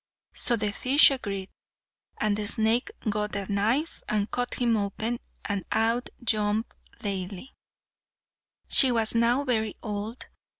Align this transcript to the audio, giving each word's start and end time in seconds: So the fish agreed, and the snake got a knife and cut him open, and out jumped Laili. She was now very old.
So 0.33 0.55
the 0.55 0.71
fish 0.71 1.11
agreed, 1.11 1.51
and 2.19 2.35
the 2.35 2.47
snake 2.47 2.89
got 3.07 3.35
a 3.35 3.45
knife 3.51 4.01
and 4.09 4.31
cut 4.31 4.55
him 4.55 4.75
open, 4.75 5.19
and 5.45 5.63
out 5.71 6.09
jumped 6.23 6.73
Laili. 7.01 7.49
She 8.67 8.91
was 8.91 9.13
now 9.13 9.43
very 9.43 9.75
old. 9.83 10.25